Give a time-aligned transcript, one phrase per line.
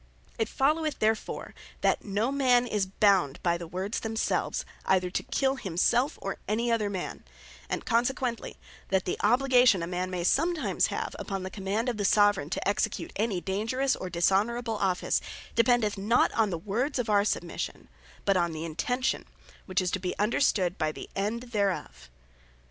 [0.39, 5.57] '"It followeth therefore, that No man is bound by the words themselves, either to kill
[5.57, 7.23] himselfe, or any other man;
[7.69, 8.57] And consequently,
[8.89, 12.67] that the Obligation a man may sometimes have, upon the Command of the Soveraign to
[12.67, 15.21] execute any dangerous, or dishonourable Office,
[15.53, 17.87] dependeth not on the Words of our Submission;
[18.25, 19.25] but on the Intention;
[19.67, 22.09] which is to be understood by the End thereof.